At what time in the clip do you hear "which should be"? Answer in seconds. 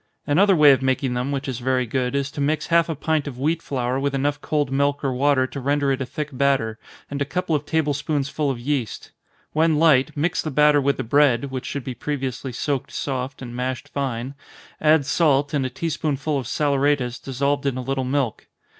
11.51-11.93